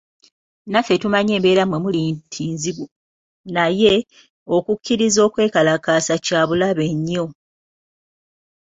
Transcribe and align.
Naffe 0.71 0.93
tumanyi 1.01 1.31
embeera 1.37 1.63
mwemuli 1.65 2.01
nti 2.17 2.43
nzibu 2.53 2.85
naye 3.55 3.93
okukkiriza 4.55 5.19
okwekalakaasa 5.27 6.13
kyabulabe 6.25 6.85
nnyo. 6.97 7.25